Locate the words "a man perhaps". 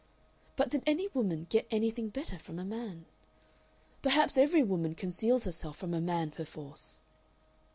2.57-4.35